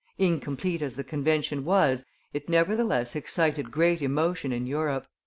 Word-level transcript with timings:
Incomplete 0.17 0.81
as 0.81 0.95
the 0.95 1.03
convention 1.03 1.63
was, 1.63 2.07
it 2.33 2.49
nevertheless 2.49 3.15
excited 3.15 3.69
great 3.69 4.01
emotion 4.01 4.51
in 4.51 4.65
Europe. 4.65 5.05